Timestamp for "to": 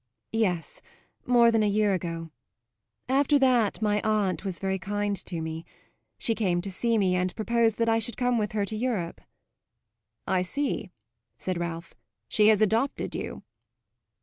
5.27-5.41, 6.63-6.71, 8.65-8.75